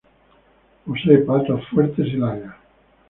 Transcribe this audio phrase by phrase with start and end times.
[0.83, 2.55] Posee patas fuertes y largas.